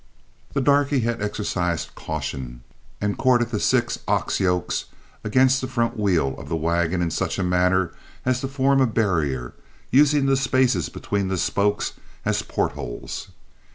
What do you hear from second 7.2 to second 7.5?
a